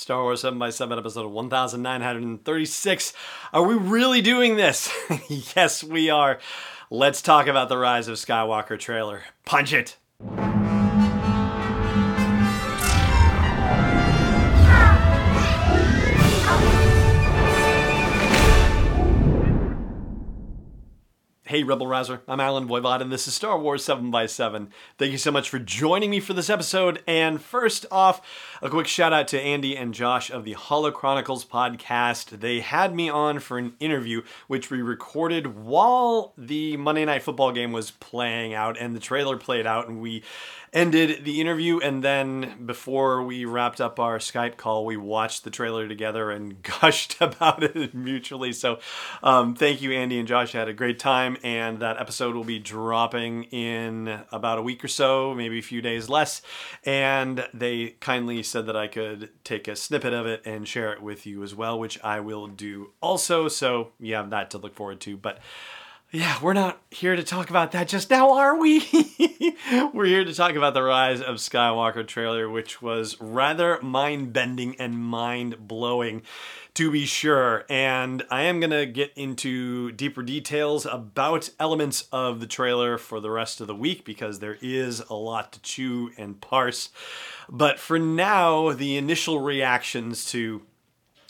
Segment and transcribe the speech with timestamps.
[0.00, 3.12] Star Wars 7 by 7 episode 1936.
[3.52, 4.90] Are we really doing this?
[5.54, 6.38] yes, we are.
[6.88, 9.24] Let's talk about the Rise of Skywalker trailer.
[9.44, 9.98] Punch it!
[21.50, 25.10] Hey, Rebel Rouser, I'm Allen Voivod, and this is Star Wars 7 by 7 Thank
[25.10, 27.02] you so much for joining me for this episode.
[27.08, 28.22] And first off,
[28.62, 32.38] a quick shout out to Andy and Josh of the Holo Chronicles podcast.
[32.38, 37.50] They had me on for an interview, which we recorded while the Monday Night Football
[37.50, 40.22] game was playing out and the trailer played out, and we
[40.72, 41.78] ended the interview.
[41.80, 46.62] And then before we wrapped up our Skype call, we watched the trailer together and
[46.80, 48.52] gushed about it mutually.
[48.52, 48.78] So
[49.22, 50.54] um, thank you, Andy and Josh.
[50.54, 51.36] I had a great time.
[51.42, 55.82] And that episode will be dropping in about a week or so, maybe a few
[55.82, 56.42] days less.
[56.84, 61.02] And they kindly said that I could take a snippet of it and share it
[61.02, 63.48] with you as well, which I will do also.
[63.48, 65.16] So you have that to look forward to.
[65.16, 65.38] But
[66.12, 68.80] yeah, we're not here to talk about that just now, are we?
[69.94, 74.74] we're here to talk about the Rise of Skywalker trailer, which was rather mind bending
[74.80, 76.22] and mind blowing,
[76.74, 77.64] to be sure.
[77.70, 83.20] And I am going to get into deeper details about elements of the trailer for
[83.20, 86.88] the rest of the week because there is a lot to chew and parse.
[87.48, 90.62] But for now, the initial reactions to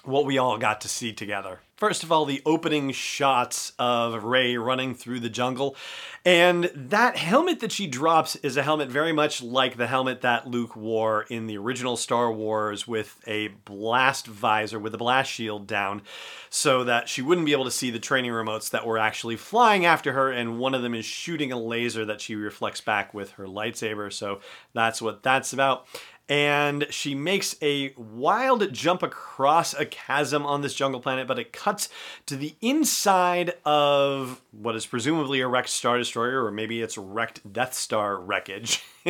[0.04, 1.60] what we all got to see together.
[1.80, 5.74] First of all, the opening shots of Rey running through the jungle.
[6.26, 10.46] And that helmet that she drops is a helmet very much like the helmet that
[10.46, 15.66] Luke wore in the original Star Wars with a blast visor, with a blast shield
[15.66, 16.02] down,
[16.50, 19.86] so that she wouldn't be able to see the training remotes that were actually flying
[19.86, 20.30] after her.
[20.30, 24.12] And one of them is shooting a laser that she reflects back with her lightsaber.
[24.12, 24.40] So
[24.74, 25.86] that's what that's about
[26.30, 31.52] and she makes a wild jump across a chasm on this jungle planet, but it
[31.52, 31.88] cuts
[32.26, 37.52] to the inside of what is presumably a wrecked Star Destroyer, or maybe it's wrecked
[37.52, 38.80] Death Star wreckage.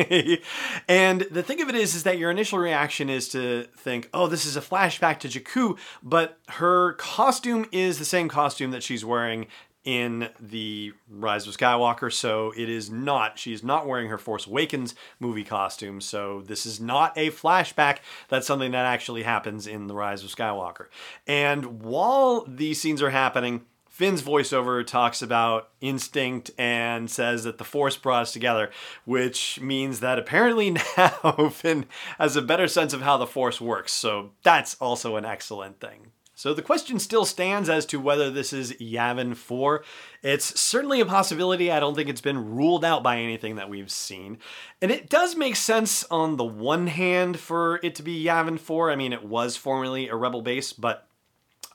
[0.87, 4.25] and the thing of it is, is that your initial reaction is to think, oh,
[4.25, 9.05] this is a flashback to Jakku, but her costume is the same costume that she's
[9.05, 9.45] wearing
[9.83, 12.11] in the Rise of Skywalker.
[12.11, 16.01] So it is not, she's not wearing her Force Awakens movie costume.
[16.01, 17.99] So this is not a flashback.
[18.29, 20.87] That's something that actually happens in the Rise of Skywalker.
[21.25, 27.63] And while these scenes are happening, Finn's voiceover talks about instinct and says that the
[27.63, 28.71] Force brought us together,
[29.05, 31.85] which means that apparently now Finn
[32.17, 33.91] has a better sense of how the Force works.
[33.91, 36.13] So that's also an excellent thing.
[36.41, 39.83] So the question still stands as to whether this is Yavin 4.
[40.23, 41.69] It's certainly a possibility.
[41.69, 44.39] I don't think it's been ruled out by anything that we've seen.
[44.81, 48.89] And it does make sense on the one hand for it to be Yavin 4.
[48.89, 51.07] I mean, it was formerly a rebel base, but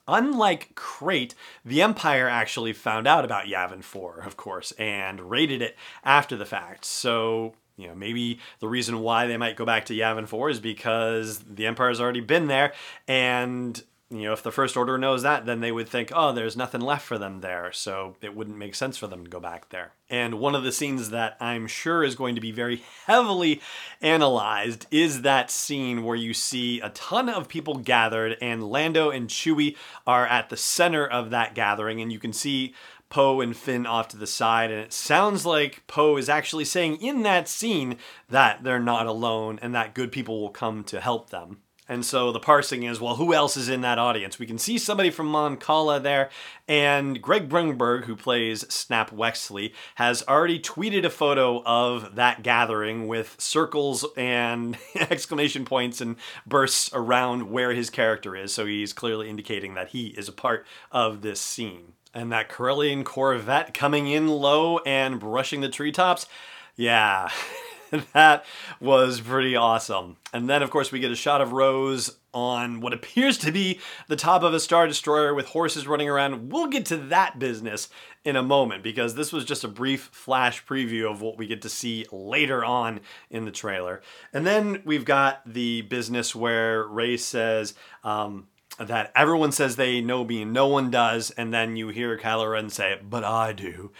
[0.08, 5.76] Unlike Crait, the Empire actually found out about Yavin 4, of course, and raided it
[6.02, 6.84] after the fact.
[6.84, 10.60] So, you know, maybe the reason why they might go back to Yavin 4 is
[10.60, 12.72] because the Empire's already been there
[13.08, 16.56] and you know, if the First Order knows that, then they would think, oh, there's
[16.56, 19.70] nothing left for them there, so it wouldn't make sense for them to go back
[19.70, 19.92] there.
[20.08, 23.60] And one of the scenes that I'm sure is going to be very heavily
[24.00, 29.28] analyzed is that scene where you see a ton of people gathered, and Lando and
[29.28, 32.74] Chewie are at the center of that gathering, and you can see
[33.08, 37.02] Poe and Finn off to the side, and it sounds like Poe is actually saying
[37.02, 37.96] in that scene
[38.28, 41.58] that they're not alone and that good people will come to help them.
[41.88, 44.38] And so the parsing is, well, who else is in that audience?
[44.38, 46.30] We can see somebody from Mon Cala there,
[46.66, 53.06] and Greg Grunberg, who plays Snap Wexley, has already tweeted a photo of that gathering
[53.06, 56.16] with circles and exclamation points and
[56.46, 58.52] bursts around where his character is.
[58.52, 61.92] So he's clearly indicating that he is a part of this scene.
[62.12, 66.26] And that Corellian Corvette coming in low and brushing the treetops,
[66.74, 67.28] yeah.
[68.12, 68.44] that
[68.80, 70.16] was pretty awesome.
[70.32, 73.80] And then, of course, we get a shot of Rose on what appears to be
[74.08, 76.52] the top of a Star Destroyer with horses running around.
[76.52, 77.88] We'll get to that business
[78.24, 81.62] in a moment because this was just a brief flash preview of what we get
[81.62, 83.00] to see later on
[83.30, 84.02] in the trailer.
[84.32, 87.74] And then we've got the business where Rey says,
[88.04, 88.48] um,
[88.78, 92.52] that everyone says they know me and no one does, and then you hear Kylo
[92.52, 93.92] Ren say, but I do.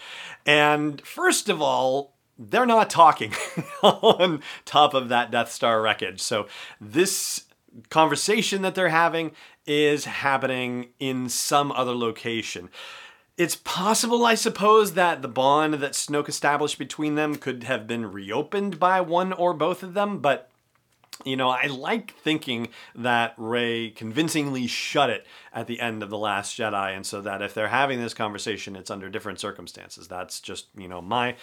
[0.45, 3.33] And first of all, they're not talking
[3.81, 6.21] on top of that Death Star wreckage.
[6.21, 6.47] So
[6.79, 7.45] this
[7.89, 9.31] conversation that they're having
[9.65, 12.69] is happening in some other location.
[13.37, 18.11] It's possible, I suppose, that the bond that Snoke established between them could have been
[18.11, 20.49] reopened by one or both of them, but
[21.25, 26.17] you know, I like thinking that Rey convincingly shut it at the end of The
[26.17, 30.07] Last Jedi, and so that if they're having this conversation, it's under different circumstances.
[30.07, 31.35] That's just, you know, my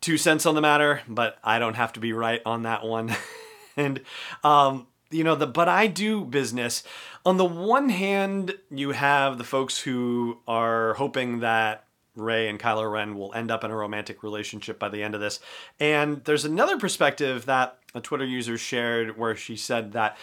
[0.00, 3.14] two cents on the matter, but I don't have to be right on that one.
[3.76, 4.00] and,
[4.44, 6.82] um, you know, the but I do business.
[7.26, 11.84] On the one hand, you have the folks who are hoping that
[12.16, 15.20] Rey and Kylo Ren will end up in a romantic relationship by the end of
[15.20, 15.40] this.
[15.78, 20.16] And there's another perspective that a Twitter user shared where she said that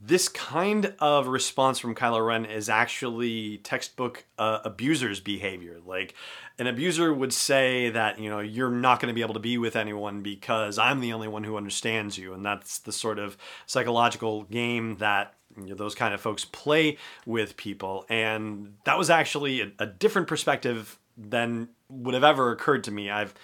[0.00, 5.78] this kind of response from Kylo Ren is actually textbook uh, abuser's behavior.
[5.84, 6.14] Like
[6.58, 9.58] an abuser would say that, you know, you're not going to be able to be
[9.58, 12.32] with anyone because I'm the only one who understands you.
[12.32, 13.36] And that's the sort of
[13.66, 16.96] psychological game that you know, those kind of folks play
[17.26, 18.06] with people.
[18.08, 23.10] And that was actually a, a different perspective than would have ever occurred to me.
[23.10, 23.34] I've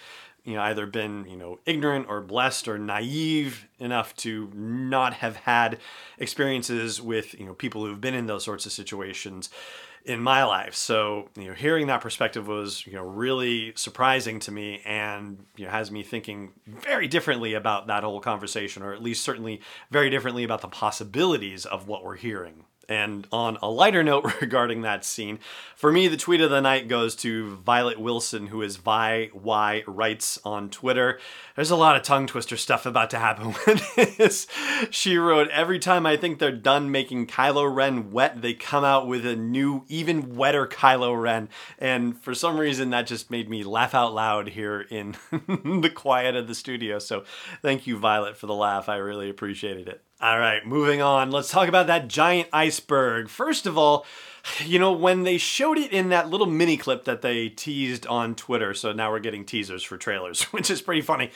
[0.49, 5.35] you know either been you know ignorant or blessed or naive enough to not have
[5.35, 5.77] had
[6.17, 9.49] experiences with you know people who've been in those sorts of situations
[10.05, 10.73] in my life.
[10.73, 15.65] So you know hearing that perspective was you know really surprising to me and you
[15.65, 19.61] know has me thinking very differently about that whole conversation or at least certainly
[19.91, 24.81] very differently about the possibilities of what we're hearing and on a lighter note regarding
[24.81, 25.39] that scene,
[25.75, 29.83] for me, the tweet of the night goes to Violet Wilson, who is Vi Y
[29.87, 31.19] Writes on Twitter.
[31.55, 34.47] There's a lot of tongue twister stuff about to happen with this.
[34.89, 39.07] She wrote, Every time I think they're done making Kylo Ren wet, they come out
[39.07, 41.47] with a new, even wetter Kylo Ren.
[41.77, 46.35] And for some reason, that just made me laugh out loud here in the quiet
[46.35, 46.99] of the studio.
[46.99, 47.23] So
[47.61, 48.89] thank you, Violet, for the laugh.
[48.89, 50.03] I really appreciated it.
[50.21, 51.31] All right, moving on.
[51.31, 53.29] Let's talk about that giant iceberg.
[53.29, 54.05] First of all,
[54.65, 58.35] you know, when they showed it in that little mini clip that they teased on
[58.35, 61.31] Twitter, so now we're getting teasers for trailers, which is pretty funny.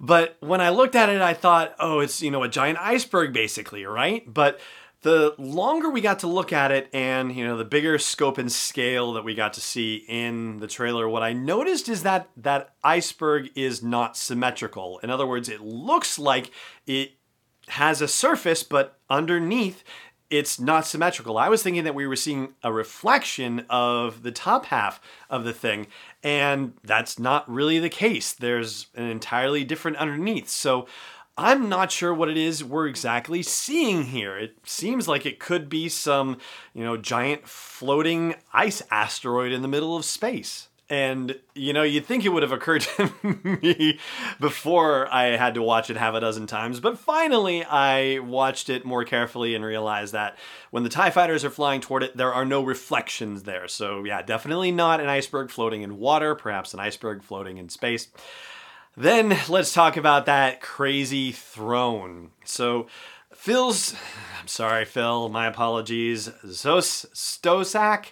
[0.00, 3.32] But when I looked at it, I thought, oh, it's, you know, a giant iceberg
[3.32, 4.22] basically, right?
[4.32, 4.58] But
[5.02, 8.50] the longer we got to look at it and you know the bigger scope and
[8.50, 12.74] scale that we got to see in the trailer what i noticed is that that
[12.82, 16.50] iceberg is not symmetrical in other words it looks like
[16.86, 17.12] it
[17.70, 19.84] has a surface, but underneath
[20.30, 21.38] it's not symmetrical.
[21.38, 25.00] I was thinking that we were seeing a reflection of the top half
[25.30, 25.86] of the thing,
[26.22, 28.32] and that's not really the case.
[28.32, 30.48] There's an entirely different underneath.
[30.48, 30.86] So
[31.38, 34.36] I'm not sure what it is we're exactly seeing here.
[34.36, 36.38] It seems like it could be some,
[36.74, 40.68] you know, giant floating ice asteroid in the middle of space.
[40.90, 43.12] And, you know, you'd think it would have occurred to
[43.62, 43.98] me
[44.40, 46.80] before I had to watch it half a dozen times.
[46.80, 50.38] But finally, I watched it more carefully and realized that
[50.70, 53.68] when the TIE fighters are flying toward it, there are no reflections there.
[53.68, 58.08] So, yeah, definitely not an iceberg floating in water, perhaps an iceberg floating in space.
[58.96, 62.30] Then let's talk about that crazy throne.
[62.44, 62.86] So,
[63.34, 63.94] Phil's,
[64.40, 68.06] I'm sorry, Phil, my apologies, Szostak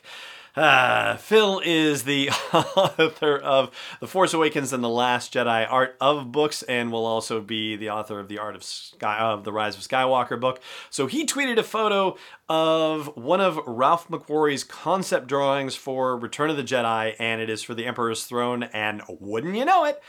[0.56, 3.70] uh, Phil is the author of
[4.00, 7.91] The Force Awakens and The Last Jedi Art of books, and will also be the
[7.91, 10.61] author of the Art of Sky of the Rise of Skywalker book.
[10.88, 12.17] So he tweeted a photo
[12.49, 17.62] of one of Ralph McQuarrie's concept drawings for Return of the Jedi, and it is
[17.62, 18.62] for the Emperor's throne.
[18.62, 20.02] And wouldn't you know it,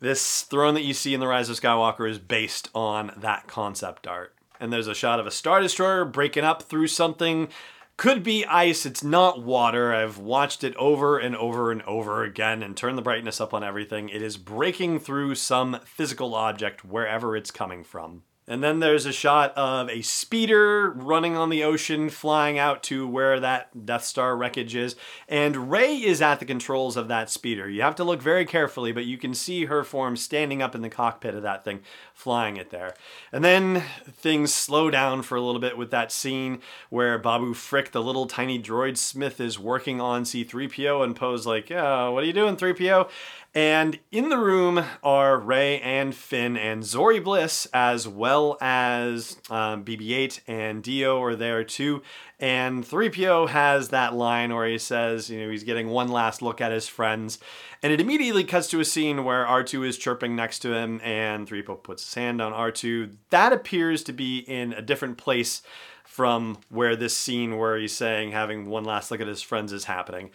[0.00, 4.06] this throne that you see in The Rise of Skywalker is based on that concept
[4.06, 4.34] art.
[4.58, 7.48] And there's a shot of a Star Destroyer breaking up through something
[7.96, 9.94] could be ice, it's not water.
[9.94, 13.64] I've watched it over and over and over again and turned the brightness up on
[13.64, 14.08] everything.
[14.08, 18.22] It is breaking through some physical object wherever it's coming from.
[18.48, 23.08] And then there's a shot of a speeder running on the ocean, flying out to
[23.08, 24.94] where that Death Star wreckage is.
[25.28, 27.68] And Rey is at the controls of that speeder.
[27.68, 30.82] You have to look very carefully, but you can see her form standing up in
[30.82, 31.80] the cockpit of that thing,
[32.14, 32.94] flying it there.
[33.32, 37.90] And then things slow down for a little bit with that scene where Babu Frick,
[37.90, 42.26] the little tiny droid smith, is working on C3PO and Poe's like, yeah, what are
[42.26, 43.10] you doing, 3PO?
[43.56, 49.82] And in the room are Rey and Finn and Zorii Bliss, as well as um,
[49.82, 52.02] BB 8 and D-O are there too.
[52.38, 56.60] And 3PO has that line where he says, you know, he's getting one last look
[56.60, 57.38] at his friends.
[57.82, 61.48] And it immediately cuts to a scene where R2 is chirping next to him and
[61.48, 63.14] 3PO puts his hand on R2.
[63.30, 65.62] That appears to be in a different place
[66.04, 69.84] from where this scene where he's saying having one last look at his friends is
[69.84, 70.28] happening.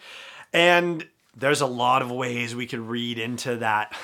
[0.52, 3.94] And there's a lot of ways we could read into that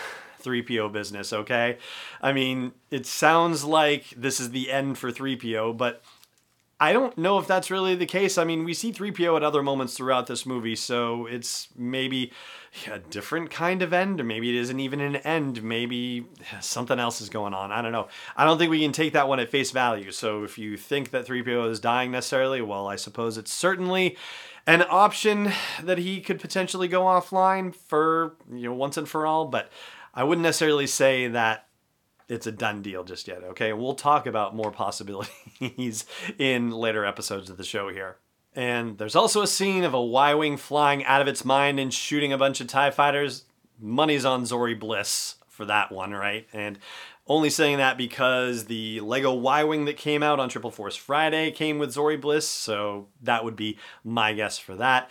[0.42, 1.78] 3PO business, okay?
[2.22, 6.02] I mean, it sounds like this is the end for 3PO, but
[6.80, 8.38] I don't know if that's really the case.
[8.38, 12.32] I mean, we see 3PO at other moments throughout this movie, so it's maybe
[12.88, 15.62] a different kind of end, or maybe it isn't even an end.
[15.64, 16.26] Maybe
[16.60, 17.72] something else is going on.
[17.72, 18.06] I don't know.
[18.36, 20.12] I don't think we can take that one at face value.
[20.12, 24.16] So if you think that 3PO is dying necessarily, well, I suppose it's certainly
[24.68, 25.50] an option
[25.82, 29.70] that he could potentially go offline for, you know, once and for all, but
[30.12, 31.66] I wouldn't necessarily say that
[32.28, 33.42] it's a done deal just yet.
[33.42, 36.04] Okay, we'll talk about more possibilities
[36.38, 38.18] in later episodes of the show here.
[38.54, 41.92] And there's also a scene of a Y Wing flying out of its mind and
[41.92, 43.44] shooting a bunch of TIE fighters.
[43.80, 46.46] Money's on Zorii Bliss for that one, right?
[46.52, 46.78] And
[47.28, 51.50] only saying that because the Lego Y Wing that came out on Triple Force Friday
[51.50, 55.10] came with Zorii Bliss, so that would be my guess for that.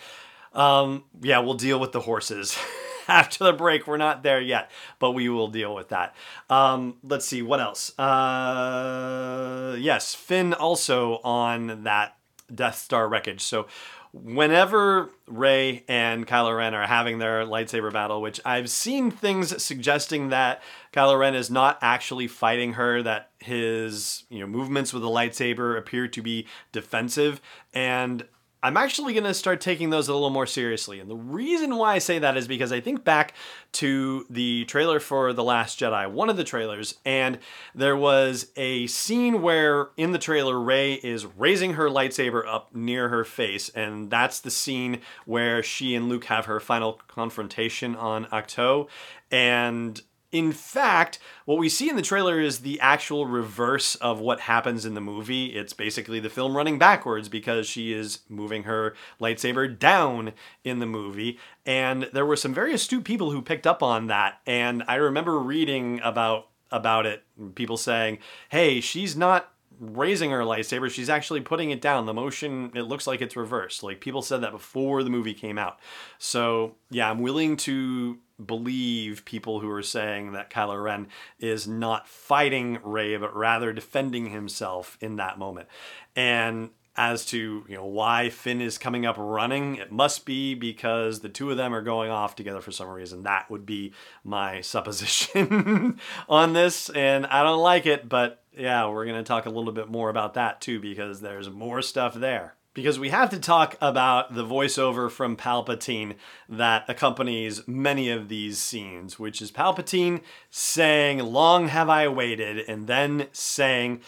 [0.54, 2.58] Um, yeah, we'll deal with the horses.
[3.08, 3.88] after the break.
[3.88, 4.70] We're not there yet,
[5.00, 6.16] but we will deal with that.
[6.50, 7.98] Um, let's see, what else?
[7.98, 12.18] Uh, yes, Finn also on that
[12.54, 13.42] Death Star wreckage.
[13.42, 13.68] So
[14.14, 20.30] whenever Rey and Kylo Ren are having their lightsaber battle, which I've seen things suggesting
[20.30, 20.62] that
[20.94, 25.78] Kylo Ren is not actually fighting her, that his you know movements with the lightsaber
[25.78, 27.42] appear to be defensive,
[27.74, 28.26] and
[28.64, 31.00] I'm actually going to start taking those a little more seriously.
[31.00, 33.34] And the reason why I say that is because I think back
[33.74, 37.38] to the trailer for The Last Jedi, one of the trailers, and
[37.76, 43.10] there was a scene where in the trailer, Rey is raising her lightsaber up near
[43.10, 43.70] her face.
[43.70, 48.88] And that's the scene where she and Luke have her final confrontation on Ahch-To.
[49.30, 54.42] And in fact, what we see in the trailer is the actual reverse of what
[54.42, 55.48] happens in the movie.
[55.48, 60.34] It's basically the film running backwards because she is moving her lightsaber down
[60.66, 61.40] in the movie.
[61.66, 64.40] And there were some very astute people who picked up on that.
[64.46, 67.24] And I remember reading about about it,
[67.56, 68.18] people saying,
[68.50, 72.06] "Hey, she's not raising her lightsaber, she's actually putting it down.
[72.06, 73.84] The motion, it looks like it's reversed.
[73.84, 75.80] Like people said that before the movie came out.
[76.18, 81.08] So, yeah, I'm willing to believe people who are saying that Kylo Ren
[81.40, 85.68] is not fighting Rey, but rather defending himself in that moment.
[86.16, 91.20] And as to you know why Finn is coming up running, it must be because
[91.20, 93.24] the two of them are going off together for some reason.
[93.24, 99.06] That would be my supposition on this, and I don't like it, but yeah, we're
[99.06, 103.00] to talk a little bit more about that too because there's more stuff there because
[103.00, 106.14] we have to talk about the voiceover from Palpatine
[106.48, 112.86] that accompanies many of these scenes, which is Palpatine saying, Long have I waited, and
[112.86, 114.02] then saying,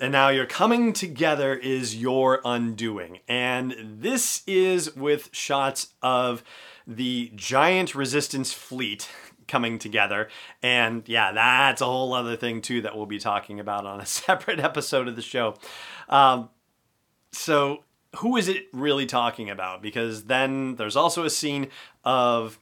[0.00, 3.18] and now your coming together is your undoing.
[3.26, 6.44] And this is with shots of
[6.86, 9.08] the giant resistance fleet
[9.48, 10.28] coming together.
[10.62, 14.06] And yeah, that's a whole other thing too that we'll be talking about on a
[14.06, 15.56] separate episode of the show.
[16.08, 16.50] Um,
[17.32, 17.82] so
[18.18, 19.82] who is it really talking about?
[19.82, 21.68] Because then there's also a scene
[22.04, 22.58] of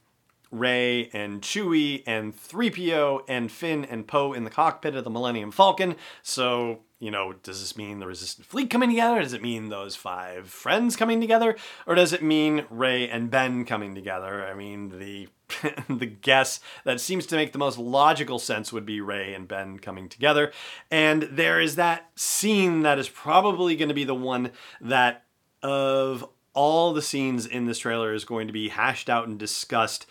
[0.51, 5.51] Rey and Chewie and 3PO and Finn and Poe in the cockpit of the Millennium
[5.51, 5.95] Falcon.
[6.23, 9.21] So, you know, does this mean the Resistance Fleet coming together?
[9.21, 11.55] Does it mean those five friends coming together?
[11.85, 14.45] Or does it mean Rey and Ben coming together?
[14.45, 15.27] I mean, the
[15.89, 19.77] the guess that seems to make the most logical sense would be Rey and Ben
[19.77, 20.51] coming together.
[20.89, 25.24] And there is that scene that is probably going to be the one that
[25.65, 30.05] of all the scenes in this trailer is going to be hashed out and discussed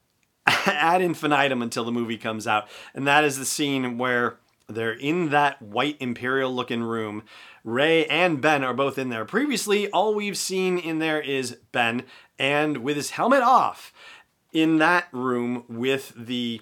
[0.46, 2.68] ad infinitum until the movie comes out.
[2.94, 4.36] And that is the scene where
[4.68, 7.22] they're in that white imperial looking room.
[7.64, 9.24] Rey and Ben are both in there.
[9.24, 12.04] Previously, all we've seen in there is Ben
[12.38, 13.94] and with his helmet off
[14.52, 16.60] in that room with the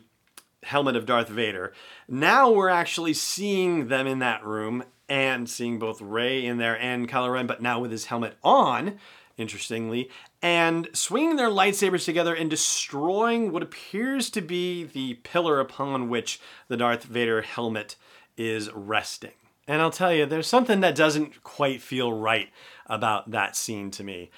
[0.62, 1.72] helmet of Darth Vader.
[2.08, 7.08] Now we're actually seeing them in that room and seeing both Rey in there and
[7.08, 8.98] Kylo Ren, but now with his helmet on,
[9.36, 10.10] interestingly,
[10.42, 16.40] and swinging their lightsabers together and destroying what appears to be the pillar upon which
[16.68, 17.96] the Darth Vader helmet
[18.36, 19.32] is resting.
[19.68, 22.48] And I'll tell you, there's something that doesn't quite feel right
[22.86, 24.30] about that scene to me.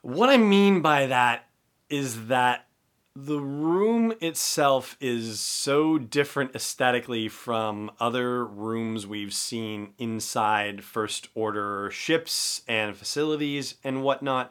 [0.00, 1.46] What I mean by that
[1.90, 2.66] is that
[3.14, 11.90] the room itself is so different aesthetically from other rooms we've seen inside First Order
[11.90, 14.50] ships and facilities and whatnot.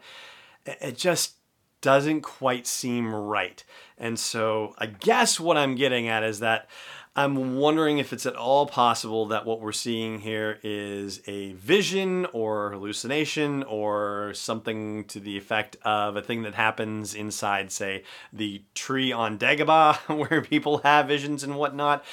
[0.65, 1.35] It just
[1.81, 3.63] doesn't quite seem right.
[3.97, 6.69] And so I guess what I'm getting at is that
[7.13, 12.25] I'm wondering if it's at all possible that what we're seeing here is a vision
[12.31, 18.63] or hallucination or something to the effect of a thing that happens inside, say, the
[18.75, 19.95] tree on Dagobah,
[20.29, 22.05] where people have visions and whatnot.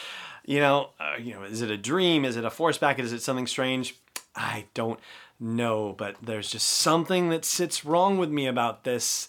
[0.44, 2.24] You know, uh, you know, is it a dream?
[2.24, 3.04] Is it a force packet?
[3.04, 3.94] Is it something strange?
[4.34, 4.98] I don't
[5.38, 9.28] know, but there's just something that sits wrong with me about this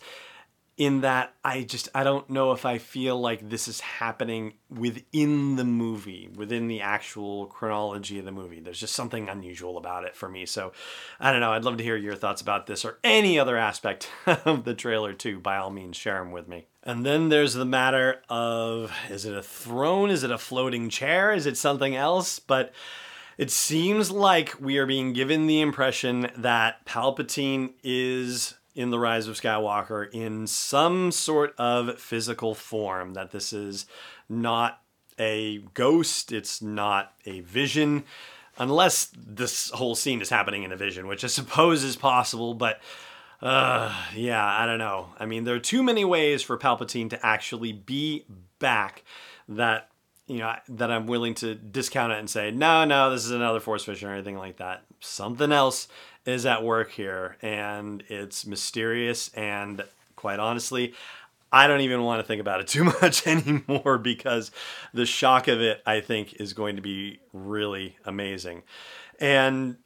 [0.80, 5.58] in that I just I don't know if I feel like this is happening within
[5.58, 8.62] the movie, within the actual chronology of the movie.
[8.62, 10.46] There's just something unusual about it for me.
[10.46, 10.72] So
[11.20, 11.52] I don't know.
[11.52, 15.12] I'd love to hear your thoughts about this or any other aspect of the trailer
[15.12, 15.40] too.
[15.40, 16.68] By all means, share them with me.
[16.82, 20.10] And then there's the matter of is it a throne?
[20.10, 21.34] Is it a floating chair?
[21.34, 22.40] Is it something else?
[22.40, 22.72] But
[23.38, 29.28] it seems like we are being given the impression that Palpatine is in The Rise
[29.28, 33.86] of Skywalker in some sort of physical form, that this is
[34.30, 34.82] not
[35.20, 38.06] a ghost, it's not a vision,
[38.58, 42.80] unless this whole scene is happening in a vision, which I suppose is possible, but
[43.42, 45.10] uh, yeah, I don't know.
[45.20, 48.24] I mean, there are too many ways for Palpatine to actually be
[48.60, 49.04] back
[49.50, 49.90] that
[50.28, 53.60] you know that I'm willing to discount it and say no, no, this is another
[53.60, 54.84] Force vision or anything like that.
[55.02, 55.90] Something else
[56.26, 59.30] is at work here, and it's mysterious.
[59.34, 59.84] And
[60.16, 60.94] quite honestly,
[61.52, 64.52] I don't even want to think about it too much anymore because
[64.94, 68.64] the shock of it, I think, is going to be really amazing.
[69.20, 69.78] And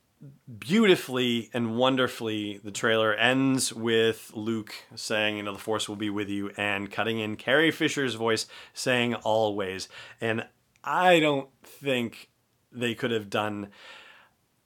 [0.59, 6.09] beautifully and wonderfully, the trailer ends with Luke saying, you know, the Force will be
[6.09, 9.89] with you, and cutting in Carrie Fisher's voice saying, always.
[10.21, 10.45] And
[10.83, 12.29] I don't think
[12.71, 13.69] they could have done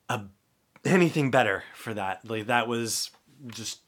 [0.08, 0.22] a
[0.92, 2.28] anything better for that.
[2.28, 3.10] Like that was
[3.48, 3.80] just,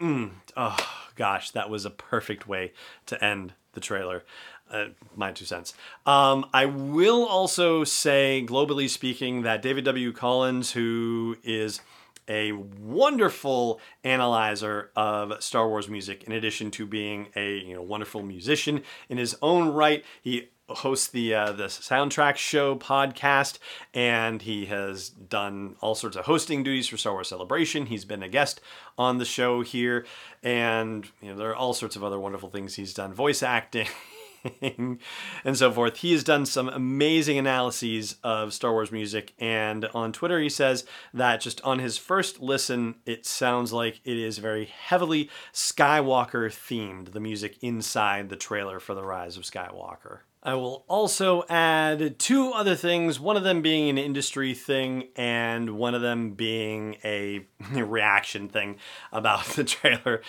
[0.00, 0.76] mm, oh
[1.16, 2.72] gosh, that was a perfect way
[3.06, 4.24] to end the trailer.
[4.70, 5.74] Uh, my two cents.
[6.06, 10.12] Um, I will also say, globally speaking, that David W.
[10.12, 11.82] Collins, who is
[12.26, 18.22] a wonderful analyzer of Star Wars music, in addition to being a you know wonderful
[18.22, 23.58] musician in his own right, he hosts the uh, the soundtrack show podcast,
[23.94, 27.86] and he has done all sorts of hosting duties for Star Wars Celebration.
[27.86, 28.60] He's been a guest
[28.98, 30.06] on the show here,
[30.42, 33.86] and you know there are all sorts of other wonderful things he's done, voice acting.
[34.60, 34.98] and
[35.54, 35.98] so forth.
[35.98, 40.84] He has done some amazing analyses of Star Wars music, and on Twitter he says
[41.14, 47.12] that just on his first listen, it sounds like it is very heavily Skywalker themed,
[47.12, 50.20] the music inside the trailer for The Rise of Skywalker.
[50.44, 55.76] I will also add two other things, one of them being an industry thing and
[55.78, 58.76] one of them being a reaction thing
[59.12, 60.22] about the trailer.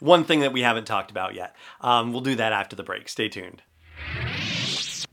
[0.00, 1.56] One thing that we haven't talked about yet.
[1.80, 3.08] Um, we'll do that after the break.
[3.08, 3.62] Stay tuned.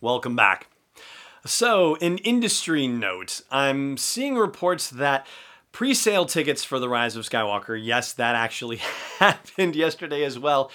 [0.00, 0.68] Welcome back.
[1.44, 5.26] So, an industry note I'm seeing reports that
[5.72, 8.76] pre sale tickets for The Rise of Skywalker, yes, that actually
[9.18, 10.70] happened yesterday as well.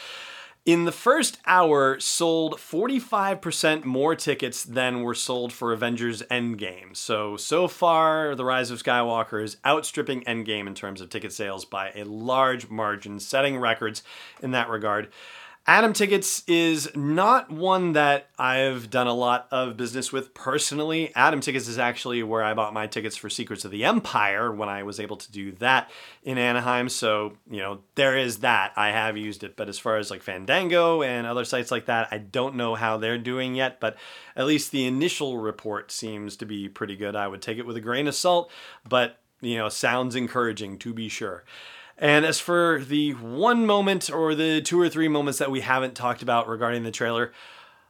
[0.66, 6.94] In the first hour, sold 45% more tickets than were sold for Avengers Endgame.
[6.94, 11.64] So, so far, The Rise of Skywalker is outstripping Endgame in terms of ticket sales
[11.64, 14.04] by a large margin, setting records
[14.42, 15.10] in that regard.
[15.66, 21.16] Atom Tickets is not one that I've done a lot of business with personally.
[21.16, 24.68] Atom Tickets is actually where I bought my tickets for Secrets of the Empire when
[24.68, 25.90] I was able to do that
[26.22, 26.90] in Anaheim.
[26.90, 28.74] So, you know, there is that.
[28.76, 29.56] I have used it.
[29.56, 32.98] But as far as like Fandango and other sites like that, I don't know how
[32.98, 33.80] they're doing yet.
[33.80, 33.96] But
[34.36, 37.16] at least the initial report seems to be pretty good.
[37.16, 38.52] I would take it with a grain of salt,
[38.90, 41.46] but, you know, sounds encouraging to be sure.
[42.04, 45.96] And as for the one moment or the two or three moments that we haven't
[45.96, 47.32] talked about regarding the trailer,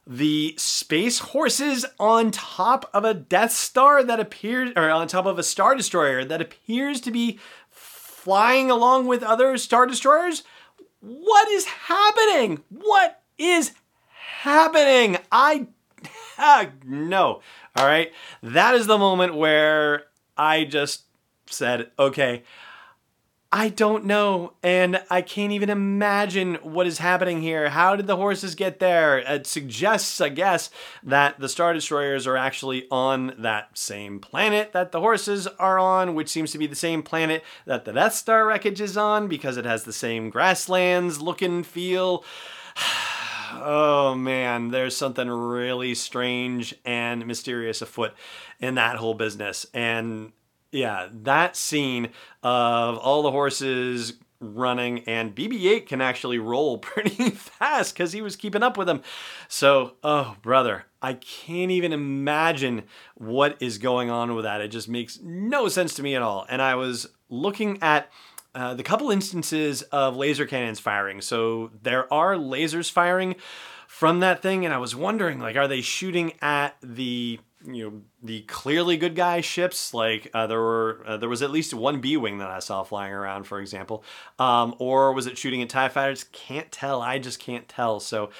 [0.06, 5.36] the space horses on top of a Death Star that appears, or on top of
[5.36, 10.44] a Star Destroyer that appears to be flying along with other Star Destroyers.
[11.00, 12.62] What is happening?
[12.68, 13.72] What is
[14.42, 15.18] happening?
[15.32, 15.66] I
[16.38, 17.40] uh, no.
[17.74, 18.12] All right.
[18.44, 20.04] That is the moment where
[20.36, 21.02] I just
[21.46, 22.44] said, okay,
[23.56, 27.68] I don't know, and I can't even imagine what is happening here.
[27.68, 29.18] How did the horses get there?
[29.18, 30.70] It suggests, I guess,
[31.04, 36.16] that the Star Destroyers are actually on that same planet that the horses are on,
[36.16, 39.56] which seems to be the same planet that the Death Star wreckage is on because
[39.56, 42.24] it has the same grasslands look and feel.
[43.52, 48.14] oh man, there's something really strange and mysterious afoot
[48.58, 49.64] in that whole business.
[49.72, 50.32] And
[50.74, 52.08] Yeah, that scene
[52.42, 58.34] of all the horses running and BB-8 can actually roll pretty fast because he was
[58.34, 59.00] keeping up with them.
[59.48, 62.82] So, oh brother, I can't even imagine
[63.14, 64.60] what is going on with that.
[64.60, 66.44] It just makes no sense to me at all.
[66.48, 68.10] And I was looking at
[68.52, 71.20] uh, the couple instances of laser cannons firing.
[71.20, 73.36] So there are lasers firing
[73.86, 78.02] from that thing, and I was wondering, like, are they shooting at the you know
[78.22, 82.00] the clearly good guy ships like uh, there were uh, there was at least one
[82.00, 84.04] b wing that i saw flying around for example.
[84.38, 86.24] Um, or was it shooting at tie fighters?
[86.32, 87.00] Can't tell.
[87.00, 88.00] I just can't tell.
[88.00, 88.30] So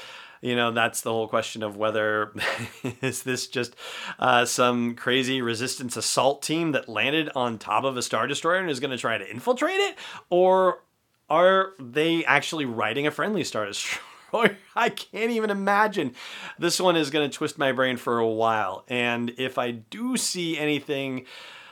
[0.41, 2.33] you know that's the whole question of whether
[3.01, 3.75] is this just
[4.19, 8.71] uh, some crazy resistance assault team that landed on top of a star destroyer and
[8.71, 9.97] is going to try to infiltrate it?
[10.31, 10.83] Or
[11.31, 14.01] are they actually riding a friendly star destroyer
[14.77, 16.14] I can't even imagine.
[16.59, 18.85] This one is going to twist my brain for a while.
[18.88, 21.27] And if I do see anything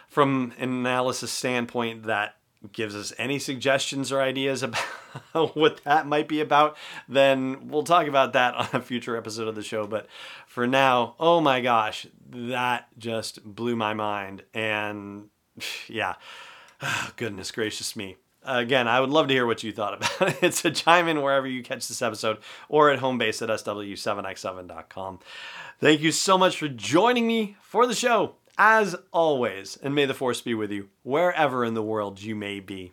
[0.09, 2.37] from an analysis standpoint that
[2.71, 4.63] gives us any suggestions or ideas
[5.35, 6.77] about what that might be about,
[7.09, 9.87] then we'll talk about that on a future episode of the show.
[9.87, 10.07] But
[10.47, 14.45] for now, oh my gosh, that just blew my mind.
[14.55, 15.31] And
[15.89, 16.15] yeah,
[17.17, 20.65] goodness gracious me again, I would love to hear what you thought about it.
[20.65, 25.19] A chime in wherever you catch this episode or at home base at sw7x7.com.
[25.81, 30.15] Thank you so much for joining me for the show, as always, and may the
[30.15, 32.93] force be with you wherever in the world you may be